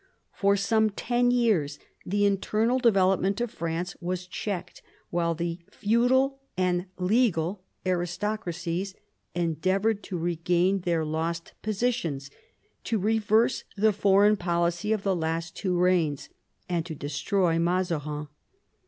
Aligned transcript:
For 0.33 0.57
some 0.57 0.89
ten 0.89 1.29
years 1.29 1.77
the 2.07 2.25
internal 2.25 2.79
development 2.79 3.39
of 3.39 3.51
France 3.51 3.95
was 4.01 4.25
checked, 4.25 4.81
while 5.11 5.35
the 5.35 5.59
feudal 5.69 6.39
and 6.57 6.87
legal 6.97 7.61
aristocracies 7.85 8.95
endeavoured 9.35 10.01
to 10.05 10.17
regain 10.17 10.79
their 10.79 11.05
lost 11.05 11.53
positions, 11.61 12.31
to 12.85 12.97
reverse 12.97 13.63
the 13.77 13.93
foreign 13.93 14.37
policy 14.37 14.91
of 14.91 15.03
the 15.03 15.15
last 15.15 15.55
two 15.55 15.77
reigns, 15.77 16.29
and 16.67 16.83
to 16.87 16.95
destroy 16.95 17.59
Mazarin. 17.59 18.25